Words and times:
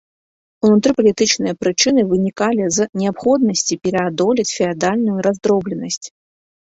Унутрыпалітычныя 0.67 1.57
прычыны 1.65 2.01
вынікалі 2.15 2.63
з 2.77 2.89
неабходнасці 3.01 3.79
пераадолець 3.85 4.51
феадальную 4.57 5.17
раздробленасць. 5.29 6.03